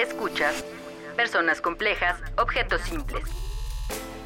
[0.00, 0.64] Escuchas
[1.14, 3.22] Personas Complejas, Objetos Simples.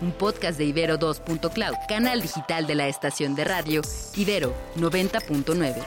[0.00, 3.82] Un podcast de Ibero 2.cloud, canal digital de la estación de radio
[4.14, 5.84] Ibero 90.9.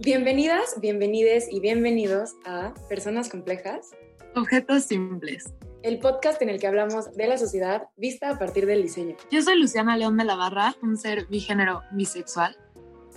[0.00, 3.90] Bienvenidas, bienvenides y bienvenidos a Personas Complejas,
[4.34, 5.52] Objetos Simples.
[5.82, 9.16] El podcast en el que hablamos de la sociedad vista a partir del diseño.
[9.30, 12.56] Yo soy Luciana León de la Barra, un ser bigénero bisexual.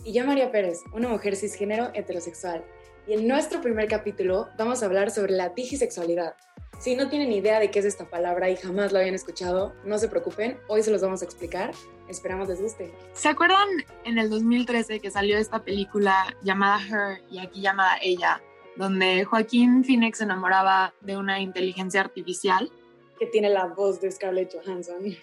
[0.07, 2.63] Y yo María Pérez, una mujer cisgénero heterosexual.
[3.07, 6.33] Y en nuestro primer capítulo vamos a hablar sobre la digisexualidad.
[6.79, 9.97] Si no tienen idea de qué es esta palabra y jamás lo habían escuchado, no
[9.97, 11.71] se preocupen, hoy se los vamos a explicar.
[12.07, 12.89] Esperamos les guste.
[13.11, 13.68] ¿Se acuerdan
[14.05, 18.41] en el 2013 que salió esta película llamada Her y aquí llamada Ella,
[18.77, 22.71] donde Joaquín Phoenix se enamoraba de una inteligencia artificial?
[23.19, 25.18] Que tiene la voz de Scarlett Johansson.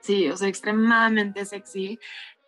[0.00, 1.98] Sí, o sea, extremadamente sexy.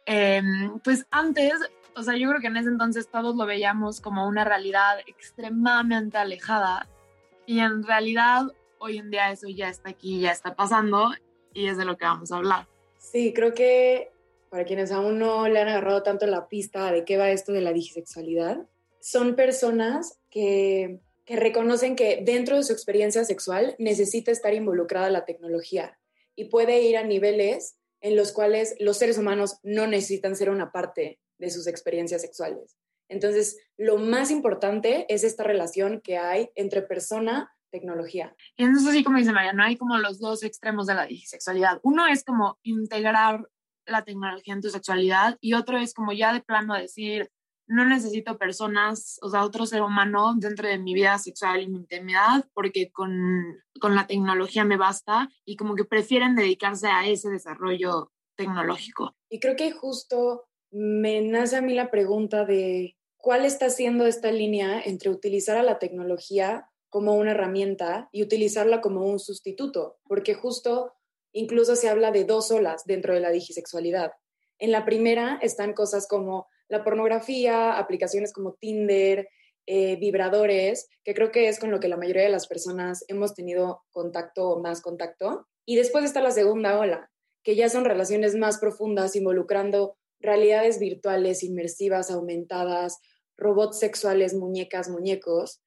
[0.07, 1.55] Em, pues antes,
[1.95, 6.19] o sea, yo creo que en ese entonces todos lo veíamos como una realidad extremadamente
[6.19, 6.89] alejada
[7.47, 8.47] y en realidad
[8.79, 11.11] hoy en día eso ya está aquí, ya está pasando
[11.53, 12.69] y es de lo que vamos a hablar.
[12.99, 14.11] Sí, creo que
[14.51, 17.61] para quienes aún no le han agarrado tanto la pista de qué va esto de
[17.61, 18.67] la digisexualidad,
[19.01, 25.25] son personas que, que reconocen que dentro de su experiencia sexual necesita estar involucrada la
[25.25, 25.99] tecnología
[26.35, 30.73] y puede ir a niveles en los cuales los seres humanos no necesitan ser una
[30.73, 32.77] parte de sus experiencias sexuales.
[33.09, 38.35] Entonces, lo más importante es esta relación que hay entre persona tecnología.
[38.57, 41.81] Y entonces, así como dice María, no hay como los dos extremos de la sexualidad.
[41.83, 43.49] Uno es como integrar
[43.87, 47.31] la tecnología en tu sexualidad y otro es como ya de plano decir,
[47.71, 51.79] no necesito personas, o sea, otro ser humano dentro de mi vida sexual y mi
[51.79, 57.31] intimidad porque con, con la tecnología me basta y como que prefieren dedicarse a ese
[57.31, 59.15] desarrollo tecnológico.
[59.29, 64.33] Y creo que justo me nace a mí la pregunta de cuál está siendo esta
[64.33, 70.35] línea entre utilizar a la tecnología como una herramienta y utilizarla como un sustituto, porque
[70.35, 70.93] justo
[71.33, 74.11] incluso se habla de dos olas dentro de la digisexualidad.
[74.59, 79.29] En la primera están cosas como la pornografía, aplicaciones como Tinder,
[79.67, 83.35] eh, vibradores, que creo que es con lo que la mayoría de las personas hemos
[83.35, 85.47] tenido contacto o más contacto.
[85.67, 87.11] Y después está la segunda ola,
[87.43, 92.99] que ya son relaciones más profundas involucrando realidades virtuales, inmersivas, aumentadas,
[93.37, 95.61] robots sexuales, muñecas, muñecos,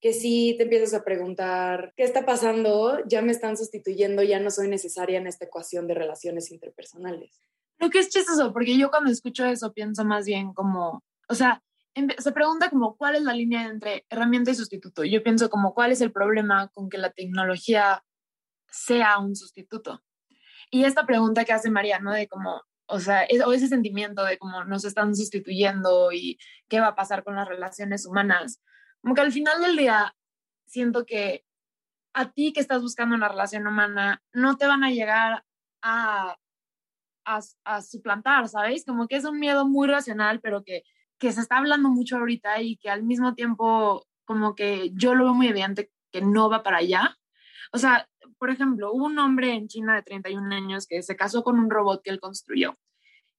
[0.00, 2.98] que si te empiezas a preguntar, ¿qué está pasando?
[3.06, 7.40] Ya me están sustituyendo, ya no soy necesaria en esta ecuación de relaciones interpersonales.
[7.80, 11.62] Lo que es chistoso, porque yo cuando escucho eso pienso más bien como, o sea,
[12.18, 15.02] se pregunta como cuál es la línea entre herramienta y sustituto.
[15.02, 18.04] Yo pienso como cuál es el problema con que la tecnología
[18.68, 20.02] sea un sustituto.
[20.70, 22.12] Y esta pregunta que hace María, ¿no?
[22.12, 26.88] De como, o sea, o ese sentimiento de cómo nos están sustituyendo y qué va
[26.88, 28.60] a pasar con las relaciones humanas.
[29.00, 30.14] Como que al final del día
[30.66, 31.44] siento que
[32.12, 35.44] a ti que estás buscando una relación humana no te van a llegar
[35.82, 36.36] a,
[37.36, 38.84] a, a suplantar, ¿sabes?
[38.84, 40.82] Como que es un miedo muy racional, pero que,
[41.18, 45.24] que se está hablando mucho ahorita y que al mismo tiempo como que yo lo
[45.24, 47.16] veo muy evidente que no va para allá.
[47.72, 48.08] O sea,
[48.38, 51.70] por ejemplo, hubo un hombre en China de 31 años que se casó con un
[51.70, 52.78] robot que él construyó.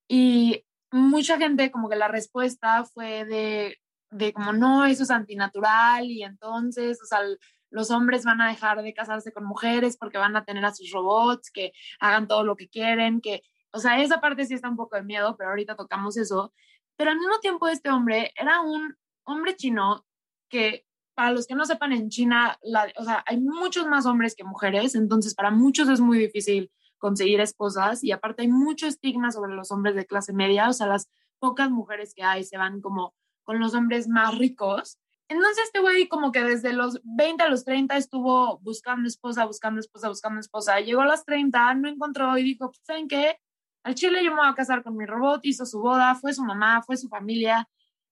[0.07, 3.77] Y mucha gente como que la respuesta fue de,
[4.11, 7.21] de como, no, eso es antinatural y entonces, o sea,
[7.69, 10.91] los hombres van a dejar de casarse con mujeres porque van a tener a sus
[10.91, 13.43] robots, que hagan todo lo que quieren, que,
[13.73, 16.53] o sea, esa parte sí está un poco de miedo, pero ahorita tocamos eso.
[16.97, 20.05] Pero al mismo tiempo este hombre era un hombre chino
[20.49, 24.35] que para los que no sepan, en China, la, o sea, hay muchos más hombres
[24.35, 29.31] que mujeres, entonces para muchos es muy difícil conseguir esposas y aparte hay mucho estigma
[29.31, 31.09] sobre los hombres de clase media, o sea, las
[31.39, 34.99] pocas mujeres que hay se van como con los hombres más ricos.
[35.27, 39.79] Entonces este güey como que desde los 20 a los 30 estuvo buscando esposa, buscando
[39.79, 40.79] esposa, buscando esposa.
[40.79, 43.37] Llegó a las 30, no encontró y dijo, pues, ¿saben qué?
[43.83, 46.43] Al chile yo me voy a casar con mi robot, hizo su boda, fue su
[46.43, 47.67] mamá, fue su familia.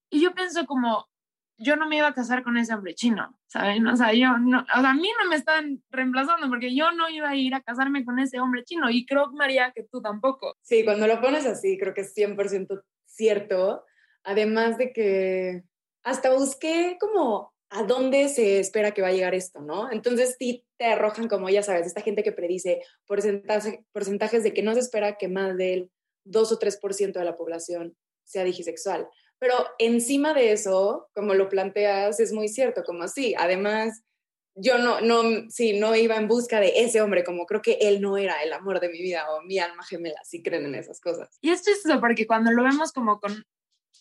[0.10, 1.08] Y yo pienso como,
[1.58, 3.86] yo no me iba a casar con ese hombre chino, ¿saben?
[3.88, 7.10] O sea, yo no, o sea, a mí no me están reemplazando porque yo no
[7.10, 10.56] iba a ir a casarme con ese hombre chino y creo, María, que tú tampoco.
[10.62, 13.86] Sí, cuando lo pones así, creo que es 100% cierto.
[14.24, 15.64] Además de que
[16.04, 19.92] hasta busqué como a dónde se espera que va a llegar esto, ¿no?
[19.92, 24.64] Entonces sí te arrojan como, ya sabes, esta gente que predice porcentaje, porcentajes de que
[24.64, 25.92] no se espera que más del
[26.26, 29.08] 2 o 3% de la población sea digisexual.
[29.40, 33.36] Pero encima de eso, como lo planteas, es muy cierto, como así.
[33.38, 34.04] Además,
[34.56, 38.02] yo no, no, sí, no iba en busca de ese hombre, como creo que él
[38.02, 41.00] no era el amor de mi vida o mi alma gemela, si creen en esas
[41.00, 41.38] cosas.
[41.40, 43.46] Y esto es eso, porque cuando lo vemos como con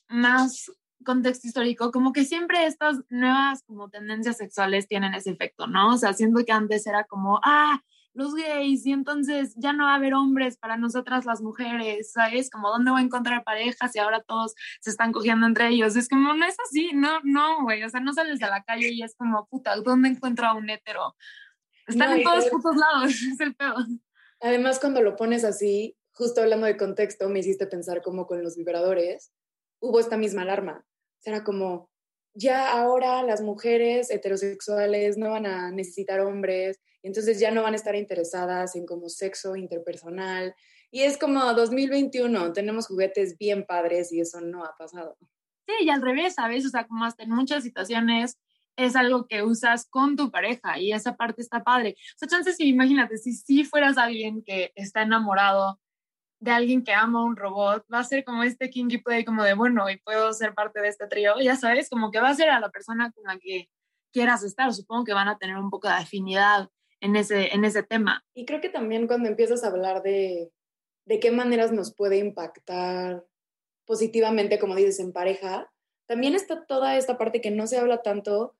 [0.08, 0.72] más
[1.04, 5.94] contexto histórico, como que siempre estas nuevas como tendencias sexuales tienen ese efecto, ¿no?
[5.94, 7.80] O sea, siento que antes era como, ah,
[8.18, 12.50] los gays y entonces ya no va a haber hombres para nosotras las mujeres, ¿sabes?
[12.50, 15.94] Como dónde voy a encontrar parejas y ahora todos se están cogiendo entre ellos.
[15.94, 18.88] Es como, no es así, no, no, güey, o sea, no sales a la calle
[18.92, 21.14] y es como, puta, ¿dónde encuentro a un hétero?
[21.86, 23.86] Están en todos putos lados, es el peor.
[24.40, 28.56] Además, cuando lo pones así, justo hablando de contexto, me hiciste pensar como con los
[28.56, 29.32] vibradores,
[29.80, 30.84] hubo esta misma alarma.
[30.84, 31.90] O sea, era como,
[32.34, 37.74] ya ahora las mujeres heterosexuales no van a necesitar hombres, y entonces ya no van
[37.74, 40.54] a estar interesadas en como sexo interpersonal.
[40.90, 45.16] Y es como 2021, tenemos juguetes bien padres y eso no ha pasado.
[45.66, 46.64] Sí, y al revés, ¿sabes?
[46.64, 48.38] O sea, como hasta en muchas situaciones
[48.76, 51.96] es algo que usas con tu pareja y esa parte está padre.
[51.98, 55.78] O sea, chances, imagínate, si sí fueras alguien que está enamorado
[56.40, 59.54] de alguien que ama un robot, va a ser como este kinky play, como de,
[59.54, 62.50] bueno, y puedo ser parte de este trío, ya sabes, como que va a ser
[62.50, 63.68] a la persona con la que
[64.12, 64.72] quieras estar.
[64.72, 66.68] Supongo que van a tener un poco de afinidad
[67.00, 68.24] en ese, en ese tema.
[68.34, 70.52] Y creo que también cuando empiezas a hablar de,
[71.06, 73.24] de qué maneras nos puede impactar
[73.86, 75.72] positivamente, como dices, en pareja,
[76.06, 78.56] también está toda esta parte que no se habla tanto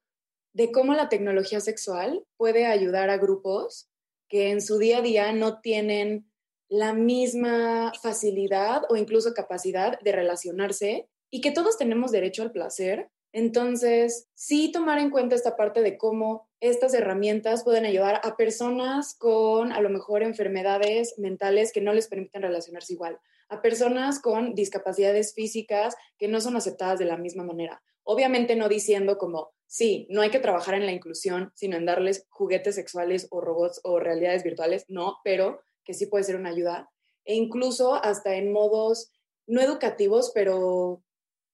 [0.53, 3.91] de cómo la tecnología sexual puede ayudar a grupos
[4.29, 6.28] que en su día a día no tienen
[6.69, 13.11] la misma facilidad o incluso capacidad de relacionarse y que todos tenemos derecho al placer.
[13.33, 19.15] Entonces, sí tomar en cuenta esta parte de cómo estas herramientas pueden ayudar a personas
[19.15, 23.19] con a lo mejor enfermedades mentales que no les permiten relacionarse igual,
[23.49, 27.83] a personas con discapacidades físicas que no son aceptadas de la misma manera.
[28.03, 32.27] Obviamente no diciendo como, sí, no hay que trabajar en la inclusión, sino en darles
[32.31, 36.91] juguetes sexuales o robots o realidades virtuales, no, pero que sí puede ser una ayuda.
[37.25, 39.11] E incluso hasta en modos
[39.47, 41.03] no educativos, pero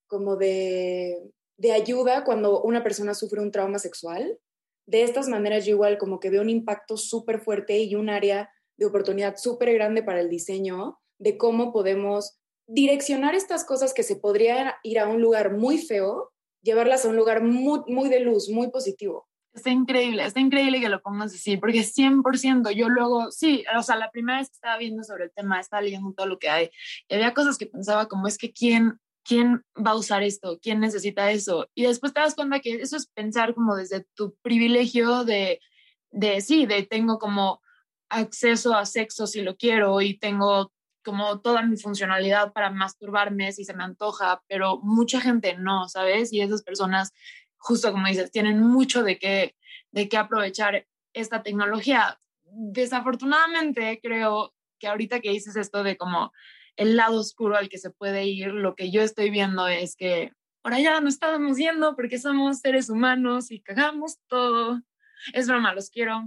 [0.08, 4.40] como de, de ayuda cuando una persona sufre un trauma sexual.
[4.86, 8.50] De estas maneras yo igual como que veo un impacto súper fuerte y un área
[8.76, 14.16] de oportunidad súper grande para el diseño de cómo podemos direccionar estas cosas que se
[14.16, 18.48] podrían ir a un lugar muy feo llevarlas a un lugar muy, muy de luz,
[18.48, 19.28] muy positivo.
[19.54, 23.94] Está increíble, está increíble que lo pongas así, porque 100% yo luego, sí, o sea,
[23.94, 26.70] la primera vez que estaba viendo sobre el tema, estaba leyendo todo lo que hay,
[27.08, 30.80] y había cosas que pensaba como es que quién, quién va a usar esto, quién
[30.80, 35.24] necesita eso, y después te das cuenta que eso es pensar como desde tu privilegio
[35.24, 35.60] de,
[36.10, 37.62] de sí, de tengo como
[38.08, 40.72] acceso a sexo si lo quiero y tengo
[41.04, 46.32] como toda mi funcionalidad para masturbarme si se me antoja, pero mucha gente no, ¿sabes?
[46.32, 47.12] Y esas personas,
[47.64, 49.56] justo como dices, tienen mucho de qué,
[49.90, 52.20] de qué aprovechar esta tecnología.
[52.44, 56.30] Desafortunadamente, creo que ahorita que dices esto de como
[56.76, 60.32] el lado oscuro al que se puede ir, lo que yo estoy viendo es que
[60.62, 64.82] por allá no estábamos yendo porque somos seres humanos y cagamos todo.
[65.32, 66.20] Es broma, los quiero.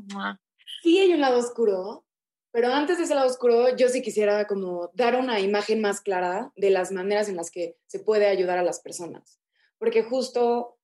[0.81, 2.03] Sí hay un lado oscuro,
[2.51, 6.51] pero antes de ese lado oscuro, yo sí quisiera como dar una imagen más clara
[6.55, 9.39] de las maneras en las que se puede ayudar a las personas.
[9.77, 10.76] Porque justo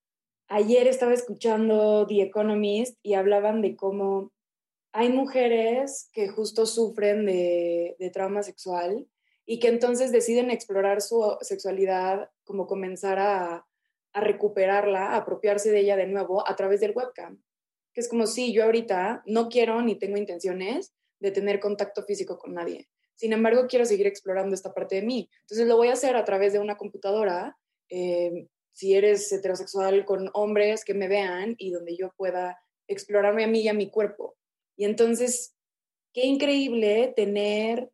[0.48, 4.32] ayer estaba escuchando The Economist y hablaban de cómo
[4.92, 9.08] hay mujeres que justo sufren de, de trauma sexual
[9.46, 13.66] y que entonces deciden explorar su sexualidad, como comenzar a,
[14.12, 17.42] a recuperarla, a apropiarse de ella de nuevo a través del webcam.
[17.92, 22.38] Que es como si yo ahorita no quiero ni tengo intenciones, de tener contacto físico
[22.38, 22.88] con nadie.
[23.14, 25.30] Sin embargo, quiero seguir explorando esta parte de mí.
[25.40, 27.56] Entonces lo voy a hacer a través de una computadora.
[27.88, 33.48] Eh, si eres heterosexual con hombres que me vean y donde yo pueda explorarme a
[33.48, 34.36] mí y a mi cuerpo.
[34.76, 35.56] Y entonces,
[36.12, 37.90] qué increíble tener,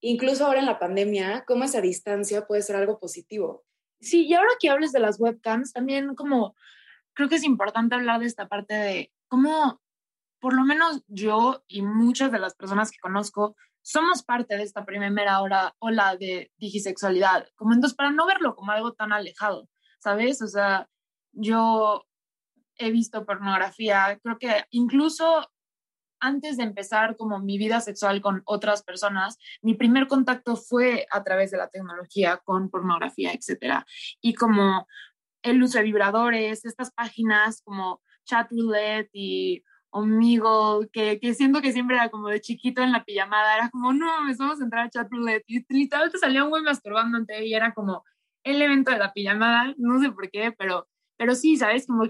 [0.00, 3.64] incluso ahora en la pandemia, cómo esa distancia puede ser algo positivo.
[4.00, 6.56] Sí, y ahora que hables de las webcams, también como
[7.14, 9.80] creo que es importante hablar de esta parte de cómo
[10.40, 14.84] por lo menos yo y muchas de las personas que conozco somos parte de esta
[14.84, 17.46] primera hora, ola de digisexualidad.
[17.54, 19.68] Como entonces, para no verlo como algo tan alejado,
[20.02, 20.42] ¿sabes?
[20.42, 20.88] O sea,
[21.32, 22.04] yo
[22.76, 25.48] he visto pornografía, creo que incluso
[26.20, 31.22] antes de empezar como mi vida sexual con otras personas, mi primer contacto fue a
[31.24, 33.86] través de la tecnología con pornografía, etcétera.
[34.20, 34.86] Y como
[35.42, 41.72] el uso de vibradores, estas páginas como chat roulette y amigo, que, que, siento que
[41.72, 44.86] siempre era como de chiquito en la pijamada, era como, no, me vamos a entrar
[44.86, 45.44] a chat roulette.
[45.48, 48.04] Y literal te salía un güey masturbando ante y era como
[48.44, 51.86] el evento de la pijamada, no sé por qué, pero, pero sí, ¿sabes?
[51.86, 52.04] Como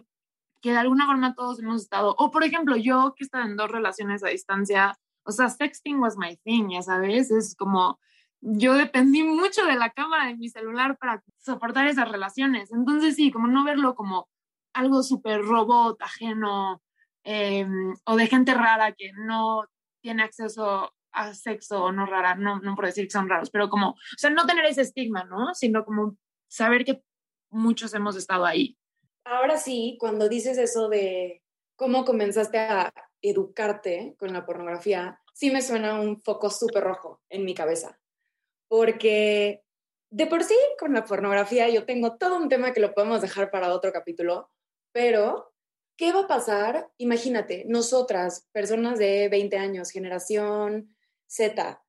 [0.61, 3.57] que de alguna forma todos hemos estado, o por ejemplo, yo que he estado en
[3.57, 7.99] dos relaciones a distancia, o sea, sexting was my thing, ya sabes, es como
[8.43, 12.73] yo dependí mucho de la cámara de mi celular para soportar esas relaciones.
[12.73, 14.29] Entonces sí, como no verlo como
[14.75, 16.83] algo súper robot, ajeno,
[17.25, 19.65] em, o de gente rara que no
[20.03, 23.69] tiene acceso a sexo o no rara, no, no por decir que son raros, pero
[23.69, 25.55] como, o sea, no tener ese estigma, ¿no?
[25.55, 26.17] Sino como
[26.52, 27.02] saber que
[27.50, 28.76] muchos hemos estado ahí.
[29.25, 31.42] Ahora sí, cuando dices eso de
[31.76, 32.92] cómo comenzaste a
[33.23, 37.99] educarte con la pornografía, sí me suena un foco súper rojo en mi cabeza.
[38.68, 39.64] Porque
[40.11, 43.50] de por sí con la pornografía yo tengo todo un tema que lo podemos dejar
[43.50, 44.50] para otro capítulo,
[44.92, 45.54] pero
[45.97, 46.90] ¿qué va a pasar?
[46.99, 50.94] Imagínate, nosotras, personas de 20 años, generación
[51.26, 51.82] Z,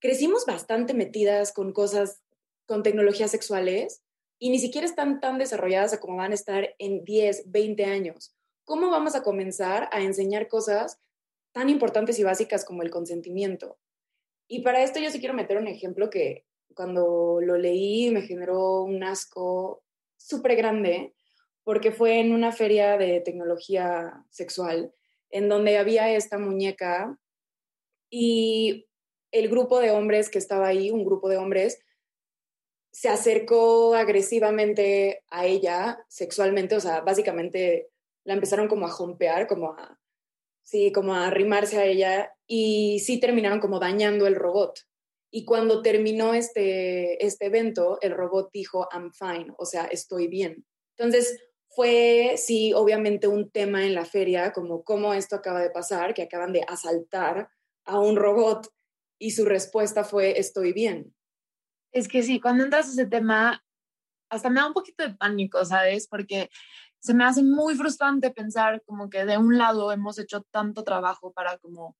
[0.00, 2.22] crecimos bastante metidas con cosas,
[2.70, 4.00] con tecnologías sexuales
[4.38, 8.36] y ni siquiera están tan desarrolladas como van a estar en 10, 20 años.
[8.64, 11.00] ¿Cómo vamos a comenzar a enseñar cosas
[11.50, 13.80] tan importantes y básicas como el consentimiento?
[14.46, 18.84] Y para esto yo sí quiero meter un ejemplo que cuando lo leí me generó
[18.84, 19.82] un asco
[20.16, 21.12] súper grande,
[21.64, 24.94] porque fue en una feria de tecnología sexual,
[25.30, 27.18] en donde había esta muñeca
[28.10, 28.86] y
[29.32, 31.80] el grupo de hombres que estaba ahí, un grupo de hombres,
[32.92, 37.88] se acercó agresivamente a ella sexualmente, o sea, básicamente
[38.24, 39.98] la empezaron como a jompear, como a,
[40.62, 44.80] sí, como a arrimarse a ella y sí terminaron como dañando el robot.
[45.32, 50.66] Y cuando terminó este, este evento, el robot dijo, I'm fine, o sea, estoy bien.
[50.98, 56.14] Entonces, fue, sí, obviamente un tema en la feria, como cómo esto acaba de pasar,
[56.14, 57.48] que acaban de asaltar
[57.84, 58.66] a un robot
[59.18, 61.14] y su respuesta fue estoy bien.
[61.92, 63.62] Es que sí, cuando entras a ese tema,
[64.28, 66.06] hasta me da un poquito de pánico, ¿sabes?
[66.06, 66.50] Porque
[67.00, 71.32] se me hace muy frustrante pensar como que de un lado hemos hecho tanto trabajo
[71.32, 71.96] para como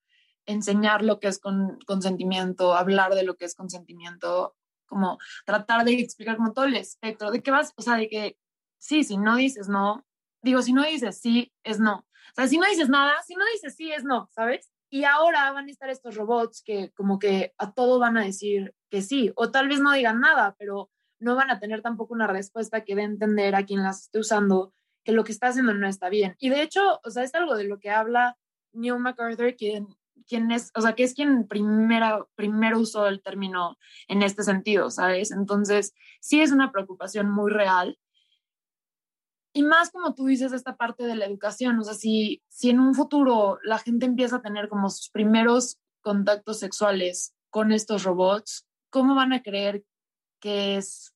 [0.47, 4.57] enseñar lo que es con, consentimiento, hablar de lo que es consentimiento,
[4.87, 8.39] como tratar de explicar como todo el espectro, de qué vas, o sea, de que
[8.79, 10.07] sí, si no dices no,
[10.43, 12.07] digo, si no dices sí, es no.
[12.33, 14.71] O sea, si no dices nada, si no dices sí, es no, ¿sabes?
[14.91, 18.75] Y ahora van a estar estos robots que como que a todo van a decir
[18.91, 22.27] que sí, o tal vez no digan nada, pero no van a tener tampoco una
[22.27, 24.73] respuesta que dé a entender a quien las esté usando
[25.05, 26.37] que lo que está haciendo no está bien.
[26.39, 28.37] Y de hecho, o sea, es algo de lo que habla
[28.73, 29.89] Neil MacArthur, quien,
[30.27, 33.77] quien es, o sea, que es quien primera, primero usó el término
[34.09, 35.31] en este sentido, ¿sabes?
[35.31, 37.99] Entonces, sí es una preocupación muy real
[39.53, 42.79] y más como tú dices, esta parte de la educación, o sea, si, si en
[42.79, 48.67] un futuro la gente empieza a tener como sus primeros contactos sexuales con estos robots,
[48.91, 49.85] ¿cómo van a creer
[50.41, 51.15] que es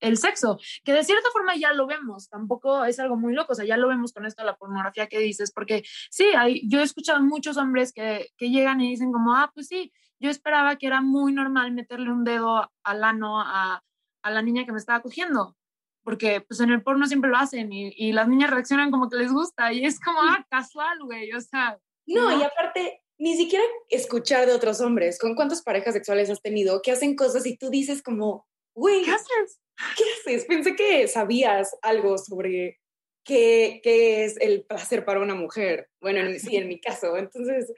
[0.00, 0.58] el sexo?
[0.84, 3.76] Que de cierta forma ya lo vemos, tampoco es algo muy loco, o sea, ya
[3.76, 7.20] lo vemos con esto de la pornografía que dices, porque sí, hay, yo he escuchado
[7.22, 11.00] muchos hombres que, que llegan y dicen como, ah, pues sí, yo esperaba que era
[11.00, 13.82] muy normal meterle un dedo al ano a,
[14.22, 15.56] a la niña que me estaba cogiendo
[16.02, 19.16] porque pues en el porno siempre lo hacen y, y, las niñas reaccionan como que
[19.16, 21.78] les gusta y es como, ah, casual, güey, o sea.
[22.06, 26.80] No, y aparte, ni siquiera escuchar de otros hombres, ¿con cuántas parejas sexuales has tenido
[26.80, 29.60] que hacen cosas y tú dices como, güey, ¿qué haces?
[29.96, 30.46] ¿Qué haces?
[30.46, 32.80] Pensé que sabías algo sobre
[33.22, 35.90] qué, qué es el placer para una mujer.
[36.00, 37.18] Bueno, sí, en mi caso.
[37.18, 37.70] Entonces,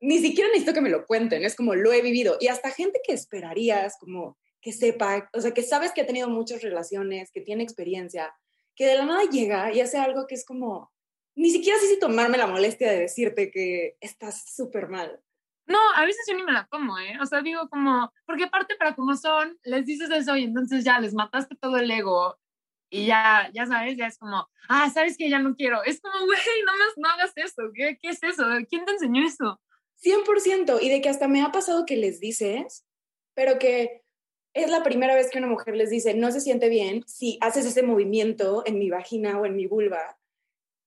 [0.00, 2.38] ni siquiera necesito que me lo cuenten, es como lo he vivido.
[2.40, 6.30] Y hasta gente que esperarías como que sepa, o sea, que sabes que ha tenido
[6.30, 8.34] muchas relaciones, que tiene experiencia,
[8.74, 10.90] que de la nada llega y hace algo que es como,
[11.34, 15.20] ni siquiera sé si tomarme la molestia de decirte que estás súper mal.
[15.66, 17.16] No, a veces yo ni me la como, ¿eh?
[17.22, 20.98] O sea, digo como, porque aparte para como son, les dices eso y entonces ya
[21.00, 22.38] les mataste todo el ego
[22.90, 25.82] y ya, ya sabes, ya es como, ah, sabes que ya no quiero.
[25.84, 28.44] Es como, güey, no, más, no hagas eso, ¿Qué, ¿qué es eso?
[28.68, 29.60] ¿Quién te enseñó eso?
[30.02, 32.84] 100%, y de que hasta me ha pasado que les dices,
[33.34, 34.02] pero que
[34.52, 37.64] es la primera vez que una mujer les dice, no se siente bien si haces
[37.66, 40.18] ese movimiento en mi vagina o en mi vulva,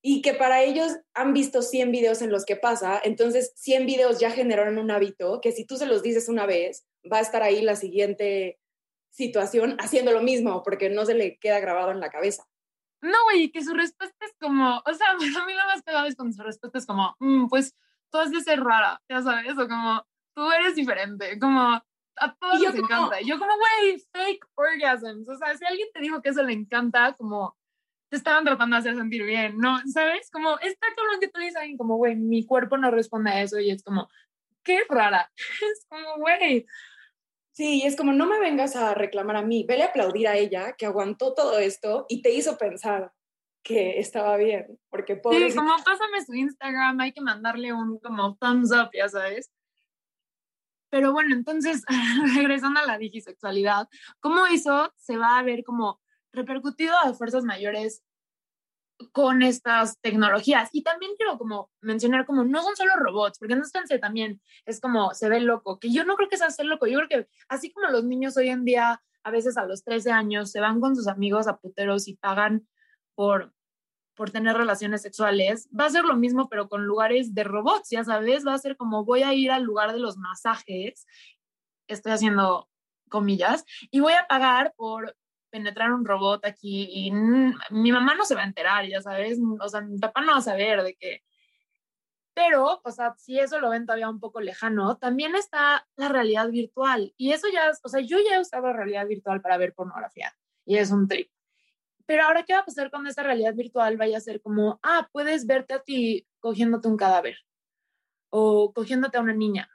[0.10, 4.22] y que para ellos han visto 100 videos en los que pasa, entonces 100 videos
[4.22, 7.44] ya generaron un hábito que si tú se los dices una vez, va a estar
[7.44, 8.58] ahí la siguiente
[9.10, 12.46] situación haciendo lo mismo, porque no se le queda grabado en la cabeza.
[13.02, 16.16] No, güey, que su respuesta es como, o sea, a mí lo más pegado es
[16.16, 17.76] cuando su respuesta es como, mm, pues
[18.10, 21.84] tú has de ser rara, ya sabes, o como, tú eres diferente, como,
[22.20, 23.20] a todos les encanta.
[23.20, 25.28] Yo como, güey, fake orgasms.
[25.28, 27.57] O sea, si alguien te dijo que eso le encanta, como
[28.10, 29.80] te estaban tratando de hacer sentir bien, ¿no?
[29.88, 30.30] ¿Sabes?
[30.32, 33.60] Como, está lo que tú dices alguien como, güey, mi cuerpo no responde a eso
[33.60, 34.10] y es como,
[34.64, 35.32] qué rara.
[35.62, 36.66] Es como, güey.
[37.52, 40.74] Sí, es como, no me vengas a reclamar a mí, vele a aplaudir a ella
[40.74, 43.12] que aguantó todo esto y te hizo pensar
[43.64, 45.50] que estaba bien, porque pobre...
[45.50, 49.52] Sí, como pásame su Instagram, hay que mandarle un como thumbs up, ya sabes.
[50.90, 51.84] Pero bueno, entonces,
[52.36, 56.00] regresando a la digisexualidad, ¿cómo eso se va a ver como
[56.32, 58.04] repercutido a fuerzas mayores
[59.12, 60.70] con estas tecnologías?
[60.72, 64.80] Y también quiero como mencionar como no son solo robots, porque no pensé también, es
[64.80, 67.30] como se ve loco, que yo no creo que sea ser loco, yo creo que
[67.48, 70.80] así como los niños hoy en día, a veces a los 13 años, se van
[70.80, 72.68] con sus amigos a puteros y pagan
[73.16, 73.54] por
[74.18, 78.04] por tener relaciones sexuales, va a ser lo mismo, pero con lugares de robots, ya
[78.04, 81.06] sabes, va a ser como voy a ir al lugar de los masajes,
[81.88, 82.68] estoy haciendo
[83.10, 85.16] comillas, y voy a pagar por
[85.50, 89.70] penetrar un robot aquí y mi mamá no se va a enterar, ya sabes, o
[89.70, 91.24] sea, mi papá no va a saber de qué.
[92.34, 96.50] Pero, o sea, si eso lo ven todavía un poco lejano, también está la realidad
[96.50, 97.12] virtual.
[97.18, 100.32] Y eso ya, o sea, yo ya he usado realidad virtual para ver pornografía
[100.64, 101.32] y es un trip.
[102.06, 105.10] Pero ahora, ¿qué va a pasar cuando esta realidad virtual vaya a ser como, ah,
[105.12, 107.38] puedes verte a ti cogiéndote un cadáver
[108.30, 109.70] o cogiéndote a una niña,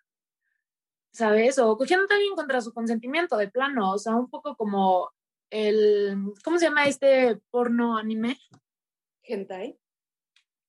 [1.13, 1.59] ¿sabes?
[1.59, 5.11] O cogiéndote a alguien contra su consentimiento de plano, o sea, un poco como
[5.53, 8.41] el, ¿cómo se llama este porno anime?
[9.23, 9.79] Hentai.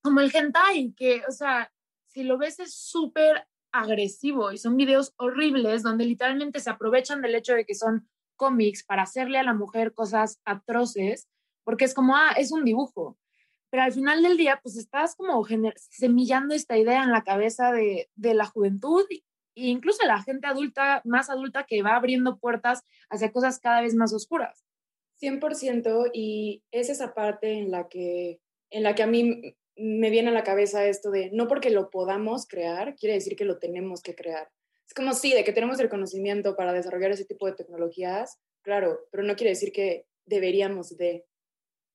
[0.02, 1.72] Como el hentai, que, o sea,
[2.08, 7.34] si lo ves es súper agresivo y son videos horribles donde literalmente se aprovechan del
[7.34, 11.30] hecho de que son cómics para hacerle a la mujer cosas atroces
[11.64, 13.18] porque es como, ah, es un dibujo.
[13.70, 15.46] Pero al final del día, pues estás como
[15.90, 19.22] semillando esta idea en la cabeza de, de la juventud e
[19.56, 24.14] incluso la gente adulta, más adulta, que va abriendo puertas hacia cosas cada vez más
[24.14, 24.63] oscuras.
[25.24, 30.30] 100% y es esa parte en la que, en la que a mí me viene
[30.30, 34.02] a la cabeza esto de no porque lo podamos crear, quiere decir que lo tenemos
[34.02, 34.50] que crear.
[34.86, 39.00] Es como sí, de que tenemos el conocimiento para desarrollar ese tipo de tecnologías, claro,
[39.12, 41.26] pero no quiere decir que deberíamos de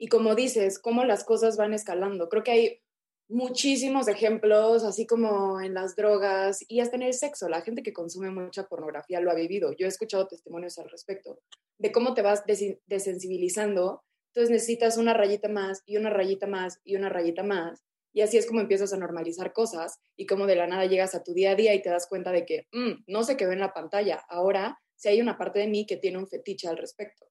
[0.01, 2.29] y como dices, cómo las cosas van escalando.
[2.29, 2.81] Creo que hay
[3.29, 7.49] muchísimos ejemplos, así como en las drogas y hasta en el sexo.
[7.49, 9.73] La gente que consume mucha pornografía lo ha vivido.
[9.73, 11.41] Yo he escuchado testimonios al respecto
[11.79, 12.45] de cómo te vas
[12.87, 14.03] desensibilizando.
[14.33, 17.85] Entonces necesitas una rayita más y una rayita más y una rayita más.
[18.13, 21.23] Y así es como empiezas a normalizar cosas y como de la nada llegas a
[21.23, 23.61] tu día a día y te das cuenta de que mm, no se quedó en
[23.61, 24.25] la pantalla.
[24.29, 27.27] Ahora sí hay una parte de mí que tiene un fetiche al respecto.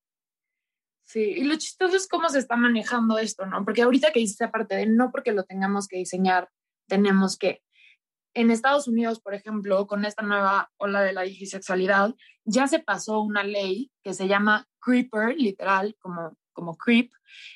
[1.07, 3.63] Sí, y lo chistoso es cómo se está manejando esto, ¿no?
[3.63, 6.49] Porque ahorita que dices aparte de no porque lo tengamos que diseñar,
[6.87, 7.63] tenemos que.
[8.33, 13.21] En Estados Unidos, por ejemplo, con esta nueva ola de la digisexualidad, ya se pasó
[13.21, 17.09] una ley que se llama Creeper, literal, como, como creep,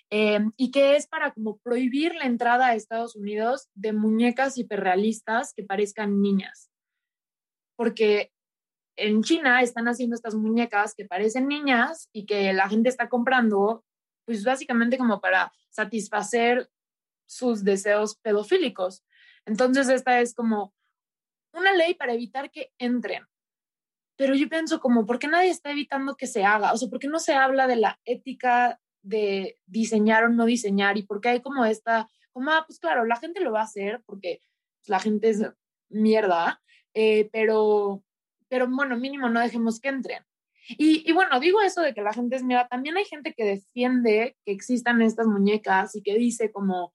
[0.10, 5.54] eh, y que es para como prohibir la entrada a Estados Unidos de muñecas hiperrealistas
[5.54, 6.72] que parezcan niñas.
[7.76, 8.32] Porque
[9.02, 13.84] en China están haciendo estas muñecas que parecen niñas y que la gente está comprando,
[14.26, 16.70] pues básicamente como para satisfacer
[17.26, 19.04] sus deseos pedofílicos.
[19.46, 20.74] Entonces esta es como
[21.54, 23.26] una ley para evitar que entren.
[24.18, 26.74] Pero yo pienso como, ¿por qué nadie está evitando que se haga?
[26.74, 30.98] O sea, ¿por qué no se habla de la ética de diseñar o no diseñar?
[30.98, 33.66] Y por qué hay como esta, como, ah, pues claro, la gente lo va a
[33.66, 34.42] hacer porque
[34.86, 35.44] la gente es
[35.90, 36.62] mierda,
[36.94, 38.04] eh, pero
[38.52, 40.26] pero bueno, mínimo no dejemos que entren.
[40.68, 43.46] Y, y, bueno, digo eso de que la gente es mira, también hay gente que
[43.46, 46.94] defiende que existan estas muñecas y que dice como,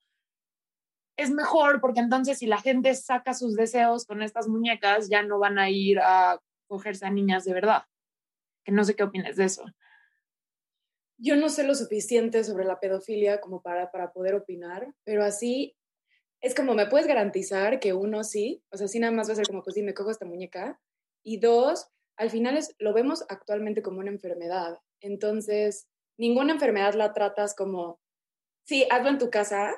[1.16, 5.38] es mejor porque entonces si la gente saca sus deseos con estas muñecas, ya no
[5.38, 6.38] van a ir a
[6.69, 7.85] cogerse a niñas de verdad.
[8.62, 9.64] Que no sé qué opinas de eso.
[11.16, 15.75] Yo no sé lo suficiente sobre la pedofilia como para, para poder opinar, pero así
[16.42, 19.37] es como me puedes garantizar que uno sí, o sea, sí nada más va a
[19.37, 20.79] ser como, pues sí, me cojo esta muñeca,
[21.27, 24.79] y dos, al final es, lo vemos actualmente como una enfermedad.
[25.01, 28.01] Entonces, ninguna enfermedad la tratas como,
[28.65, 29.75] sí, hazlo en tu casa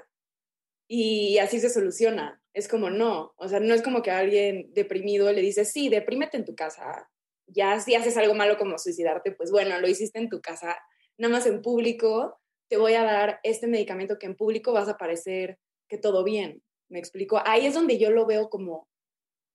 [0.86, 2.42] y así se soluciona.
[2.52, 6.36] Es como no, o sea, no es como que alguien deprimido le dice, sí, deprímete
[6.36, 7.08] en tu casa.
[7.46, 10.76] Ya si haces algo malo como suicidarte, pues bueno, lo hiciste en tu casa,
[11.16, 14.98] nada más en público, te voy a dar este medicamento que en público vas a
[14.98, 15.58] parecer
[15.88, 16.62] que todo bien.
[16.90, 17.40] ¿Me explico?
[17.46, 18.86] Ahí es donde yo lo veo como,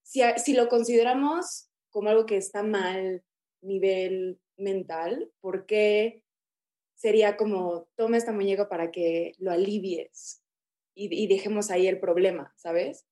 [0.01, 3.23] si, si lo consideramos como algo que está mal
[3.61, 6.23] nivel mental, ¿por qué
[6.95, 10.43] sería como, toma esta muñeca para que lo alivies
[10.95, 13.05] y, dejemos ahí el problema, ¿sabes?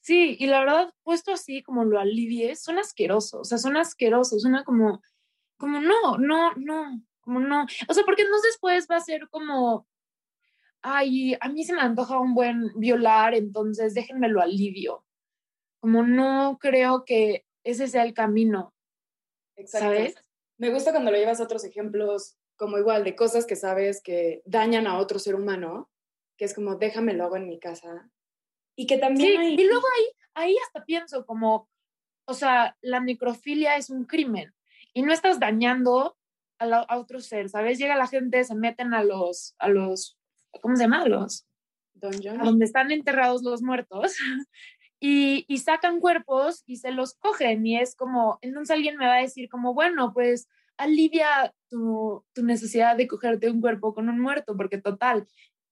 [0.00, 4.42] Sí, y la verdad, puesto así como lo alivies, son asquerosos, o sea, son asquerosos,
[4.42, 5.00] suena como,
[5.56, 7.66] como no, no, no, como no.
[7.88, 9.86] O sea, porque entonces después va a ser como,
[10.82, 15.04] ay, a mí se me antoja un buen violar, entonces déjenme lo alivio.
[15.80, 18.74] Como no creo que ese sea el camino.
[19.56, 19.88] Exacto.
[19.88, 20.14] ¿Sabes?
[20.58, 24.42] Me gusta cuando lo llevas a otros ejemplos, como igual, de cosas que sabes que
[24.44, 25.90] dañan a otro ser humano,
[26.36, 28.10] que es como, déjame lo hago en mi casa.
[28.76, 31.68] Y que también Y luego ahí, ahí hasta pienso como,
[32.26, 34.54] o sea, la necrofilia es un crimen
[34.94, 36.16] y no estás dañando
[36.58, 37.78] a, otro ser, ¿sabes?
[37.78, 40.16] Llega la gente, se meten a los, a los,
[40.60, 41.04] ¿cómo se llama?
[41.06, 41.46] los...
[41.94, 44.14] donde están enterrados los muertos
[45.04, 49.22] y, sacan cuerpos y se los cogen y es como, entonces alguien me va a
[49.22, 54.56] decir como, bueno, pues alivia tu, tu necesidad de cogerte un cuerpo con un muerto,
[54.56, 55.26] porque total.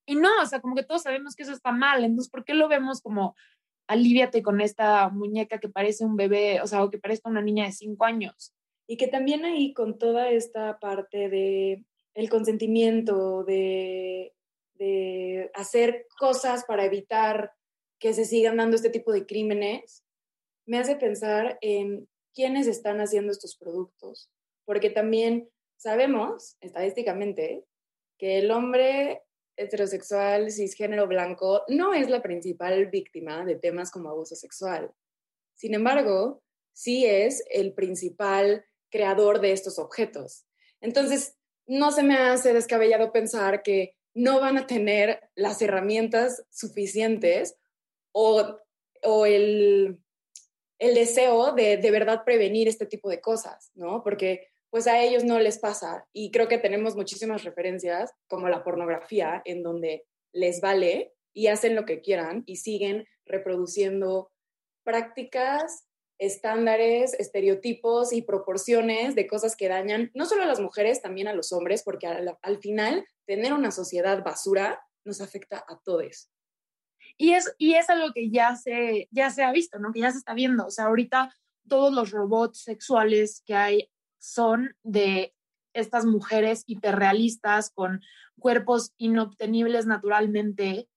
[0.05, 2.55] Y no, o sea, como que todos sabemos que eso está mal, entonces, ¿por qué
[2.55, 3.37] lo vemos como
[3.87, 7.67] aliviate con esta muñeca que parece un bebé, o sea, o que parezca una niña
[7.67, 8.53] de cinco años?
[8.89, 14.35] Y que también ahí con toda esta parte de el consentimiento, de,
[14.75, 17.53] de hacer cosas para evitar
[18.01, 20.05] que se sigan dando este tipo de crímenes,
[20.67, 24.31] me hace pensar en quiénes están haciendo estos productos
[24.71, 27.65] porque también sabemos estadísticamente
[28.19, 29.23] que el hombre
[29.57, 34.93] heterosexual, cisgénero blanco, no es la principal víctima de temas como abuso sexual.
[35.57, 40.47] Sin embargo, sí es el principal creador de estos objetos.
[40.81, 41.37] Entonces,
[41.67, 47.57] no se me hace descabellado pensar que no van a tener las herramientas suficientes
[48.13, 48.59] o,
[49.03, 49.99] o el,
[50.79, 54.03] el, deseo de de verdad prevenir este tipo de cosas, ¿no?
[54.03, 56.07] Porque pues a ellos no les pasa.
[56.13, 61.75] Y creo que tenemos muchísimas referencias, como la pornografía, en donde les vale y hacen
[61.75, 64.31] lo que quieran y siguen reproduciendo
[64.85, 65.87] prácticas,
[66.19, 71.33] estándares, estereotipos y proporciones de cosas que dañan no solo a las mujeres, también a
[71.33, 76.31] los hombres, porque al, final tener una sociedad basura nos afecta a todos.
[77.21, 79.93] Y es, y es algo que ya se, ya se ha visto, ¿no?
[79.93, 80.65] Que ya se está viendo.
[80.65, 81.31] O sea, ahorita
[81.69, 85.35] todos los robots sexuales que hay son de
[85.75, 88.01] estas mujeres hiperrealistas con
[88.39, 90.89] cuerpos inobtenibles naturalmente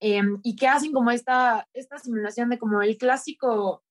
[0.00, 3.84] em, y que hacen como esta, esta simulación de como el clásico,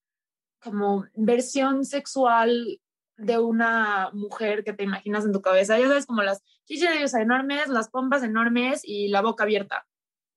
[0.62, 2.82] como versión sexual
[3.16, 5.80] de una mujer que te imaginas en tu cabeza.
[5.80, 9.88] Ya sabes, como las chichas enormes, las pompas enormes y la boca abierta.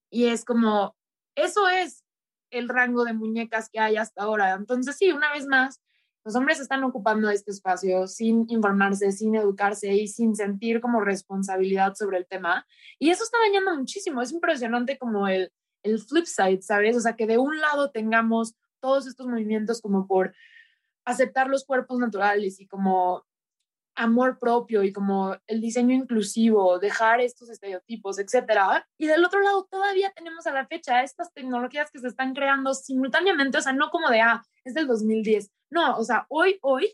[0.08, 0.94] Y es como,
[1.34, 2.04] eso es
[2.50, 4.52] el rango de muñecas que hay hasta ahora.
[4.52, 5.80] Entonces, sí, una vez más,
[6.24, 11.94] los hombres están ocupando este espacio sin informarse, sin educarse y sin sentir como responsabilidad
[11.94, 12.66] sobre el tema.
[12.98, 14.22] Y eso está dañando muchísimo.
[14.22, 16.96] Es impresionante como el, el flip side, ¿sabes?
[16.96, 20.34] O sea, que de un lado tengamos todos estos movimientos como por
[21.04, 23.24] aceptar los cuerpos naturales y como
[23.94, 28.86] amor propio y como el diseño inclusivo, dejar estos estereotipos, etcétera.
[28.98, 32.74] Y del otro lado, todavía tenemos a la fecha estas tecnologías que se están creando
[32.74, 35.50] simultáneamente, o sea, no como de, ah, es del 2010.
[35.70, 36.92] No, o sea, hoy, hoy,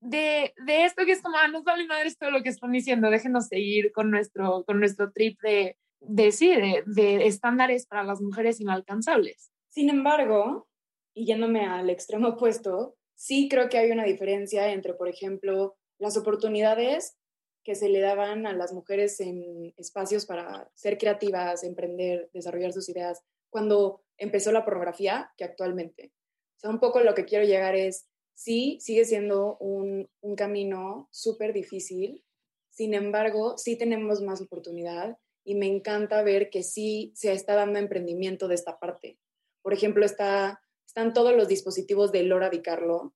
[0.00, 3.10] de, de esto que es como, ah, nos vale madre todo lo que están diciendo,
[3.10, 8.20] déjenos seguir con nuestro, con nuestro trip de, de sí, de, de estándares para las
[8.20, 9.50] mujeres inalcanzables.
[9.68, 10.68] Sin embargo,
[11.14, 16.16] y yéndome al extremo opuesto, sí creo que hay una diferencia entre, por ejemplo, las
[16.16, 17.16] oportunidades
[17.64, 22.88] que se le daban a las mujeres en espacios para ser creativas, emprender, desarrollar sus
[22.88, 26.12] ideas, cuando empezó la pornografía que actualmente.
[26.56, 31.08] O sea, un poco lo que quiero llegar es, sí, sigue siendo un, un camino
[31.10, 32.24] súper difícil,
[32.70, 37.80] sin embargo, sí tenemos más oportunidad y me encanta ver que sí se está dando
[37.80, 39.18] emprendimiento de esta parte.
[39.62, 43.14] Por ejemplo, está, están todos los dispositivos de Lora Di Carlo,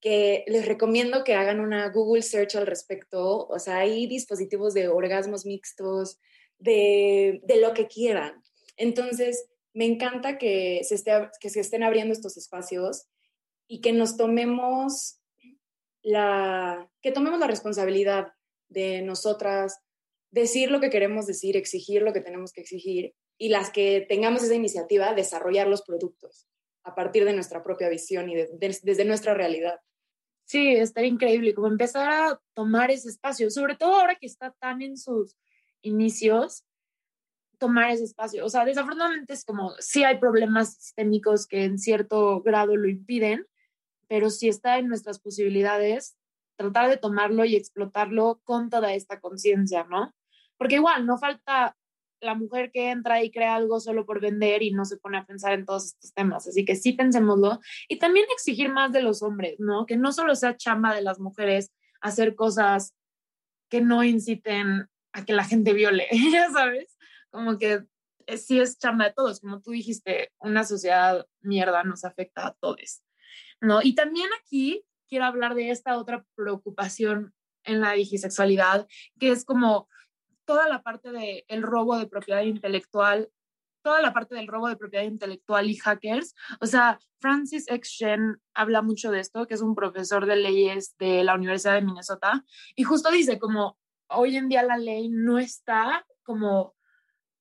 [0.00, 3.46] que les recomiendo que hagan una Google search al respecto.
[3.46, 6.18] O sea, hay dispositivos de orgasmos mixtos,
[6.58, 8.42] de, de lo que quieran.
[8.76, 13.06] Entonces, me encanta que se, esté, que se estén abriendo estos espacios
[13.68, 15.20] y que nos tomemos
[16.02, 18.32] la, que tomemos la responsabilidad
[18.68, 19.80] de nosotras
[20.30, 24.42] decir lo que queremos decir, exigir lo que tenemos que exigir y las que tengamos
[24.42, 26.48] esa iniciativa, desarrollar los productos
[26.84, 29.80] a partir de nuestra propia visión y desde nuestra realidad.
[30.50, 34.82] Sí, estaría increíble, como empezar a tomar ese espacio, sobre todo ahora que está tan
[34.82, 35.36] en sus
[35.80, 36.64] inicios,
[37.58, 38.44] tomar ese espacio.
[38.44, 43.46] O sea, desafortunadamente es como, sí hay problemas sistémicos que en cierto grado lo impiden,
[44.08, 46.16] pero si está en nuestras posibilidades,
[46.56, 50.12] tratar de tomarlo y explotarlo con toda esta conciencia, ¿no?
[50.56, 51.76] Porque igual, no falta
[52.20, 55.26] la mujer que entra y crea algo solo por vender y no se pone a
[55.26, 56.46] pensar en todos estos temas.
[56.46, 57.60] Así que sí pensémoslo.
[57.88, 59.86] Y también exigir más de los hombres, ¿no?
[59.86, 62.94] Que no solo sea chamba de las mujeres hacer cosas
[63.68, 66.96] que no inciten a que la gente viole, ya sabes.
[67.30, 67.84] Como que
[68.36, 69.40] sí es chamba de todos.
[69.40, 73.02] Como tú dijiste, una sociedad mierda nos afecta a todos,
[73.60, 73.80] ¿no?
[73.82, 78.86] Y también aquí quiero hablar de esta otra preocupación en la digisexualidad,
[79.18, 79.88] que es como
[80.50, 83.30] toda la parte del el robo de propiedad intelectual
[83.82, 86.34] toda la parte del robo de propiedad intelectual y hackers.
[86.60, 87.88] O sea, Francis X.
[87.88, 91.82] Shen habla mucho de esto, que es un profesor de leyes de la Universidad de
[91.82, 96.74] Minnesota, y justo dice como hoy en día la ley no está como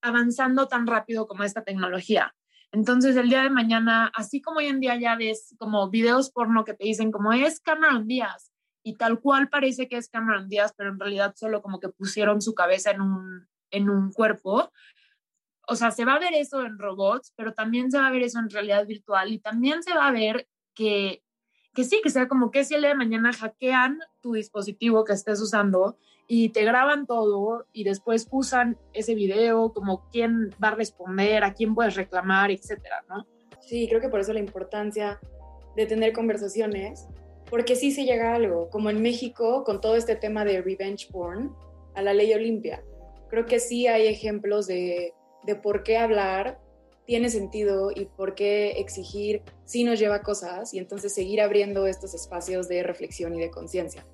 [0.02, 2.36] avanzando tan rápido como esta tecnología.
[2.72, 6.64] Entonces, el día de mañana, así como hoy en día ya ves como videos porno
[6.64, 8.49] que te dicen como es Cameron Díaz
[8.90, 12.42] y tal cual parece que es Cameron Díaz, pero en realidad solo como que pusieron
[12.42, 14.72] su cabeza en un, en un cuerpo,
[15.68, 18.24] o sea, se va a ver eso en robots, pero también se va a ver
[18.24, 21.22] eso en realidad virtual y también se va a ver que,
[21.76, 25.14] que sí, que sea como que si el día de mañana hackean tu dispositivo que
[25.14, 25.96] estés usando
[26.28, 31.54] y te graban todo y después usan ese video como quién va a responder, a
[31.54, 33.28] quién puedes reclamar, etcétera, ¿no?
[33.62, 35.20] Sí, creo que por eso la importancia
[35.76, 37.08] de tener conversaciones,
[37.50, 41.08] porque sí se llega a algo, como en México con todo este tema de revenge
[41.12, 41.56] porn,
[41.96, 42.84] a la ley Olimpia.
[43.30, 46.60] Creo que sí hay ejemplos de de por qué hablar
[47.06, 51.88] tiene sentido y por qué exigir sí nos lleva a cosas y entonces seguir abriendo
[51.88, 54.06] estos espacios de reflexión y de conciencia.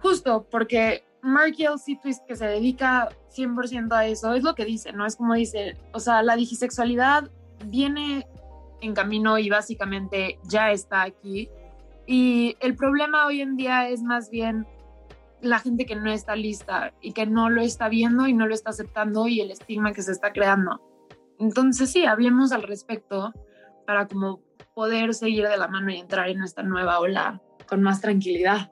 [0.00, 4.92] Justo, porque Mark Elsie Twist, que se dedica 100% a eso, es lo que dice,
[4.92, 5.06] ¿no?
[5.06, 7.30] Es como dice, o sea, la digisexualidad
[7.66, 8.26] viene
[8.82, 11.48] en camino y básicamente ya está aquí.
[12.06, 14.66] Y el problema hoy en día es más bien
[15.40, 18.54] la gente que no está lista y que no lo está viendo y no lo
[18.54, 20.80] está aceptando y el estigma que se está creando.
[21.38, 23.32] Entonces sí, hablemos al respecto
[23.86, 24.40] para como
[24.74, 28.70] poder seguir de la mano y entrar en esta nueva ola con más tranquilidad.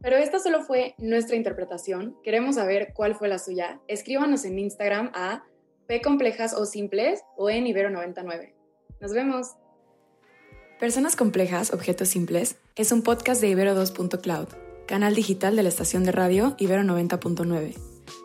[0.00, 2.16] Pero esta solo fue nuestra interpretación.
[2.22, 3.80] Queremos saber cuál fue la suya.
[3.88, 5.44] Escríbanos en Instagram a
[5.88, 8.54] P complejas o simples o en Ibero99.
[9.00, 9.56] Nos vemos.
[10.78, 14.46] Personas complejas, objetos simples es un podcast de Ibero 2.cloud
[14.86, 17.74] canal digital de la estación de radio Ibero 90.9.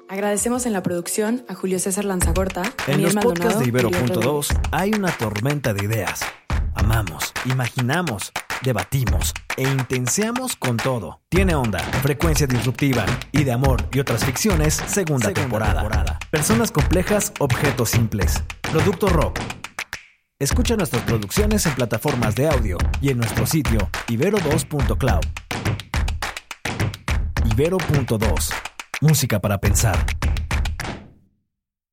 [0.08, 2.62] Agradecemos en la producción a Julio César Lanzagorta.
[2.88, 6.22] En los podcasts de Ibero.2 hay una tormenta de ideas.
[6.76, 11.22] Amamos, imaginamos, debatimos e intenseamos con todo.
[11.30, 15.82] Tiene onda, frecuencia disruptiva y de amor y otras ficciones, segunda, temporada.
[15.82, 16.20] temporada.
[16.30, 18.42] Personas complejas, objetos simples.
[18.62, 19.40] Producto Rock.
[20.40, 25.24] Escucha nuestras producciones en plataformas de audio y en nuestro sitio ibero2.cloud.
[27.52, 28.54] Ibero.2.
[29.02, 30.06] Música para pensar.